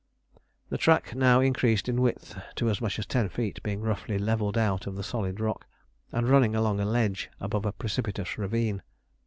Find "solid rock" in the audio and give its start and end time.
5.03-5.67